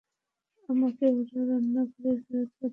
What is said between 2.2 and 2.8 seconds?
ফেরত পাঠিয়েছে।